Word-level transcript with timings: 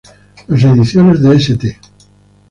Las 0.47 0.63
ediciones 0.63 1.21
de 1.21 1.35
St. 1.35 1.79